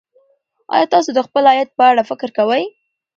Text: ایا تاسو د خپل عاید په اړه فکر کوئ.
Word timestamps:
ایا 0.73 0.85
تاسو 0.93 1.09
د 1.13 1.19
خپل 1.27 1.43
عاید 1.51 1.69
په 1.77 1.83
اړه 1.91 2.03
فکر 2.09 2.29
کوئ. 2.37 2.63